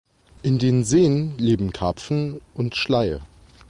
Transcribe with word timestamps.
In 0.41 0.57
den 0.57 0.83
Seen 0.83 1.37
leben 1.37 1.73
Karpfen 1.73 2.41
und 2.55 2.75
Schleie. 2.75 3.21